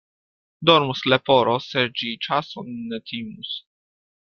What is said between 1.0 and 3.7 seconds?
leporo, se ĝi ĉason ne timus.